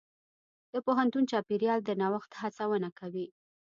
د 0.73 0.75
پوهنتون 0.85 1.23
چاپېریال 1.31 1.79
د 1.83 1.89
نوښت 2.01 2.31
هڅونه 2.41 2.89
کوي. 2.99 3.25